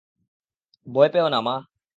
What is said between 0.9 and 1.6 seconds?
ভয় পেয়ো না, মা!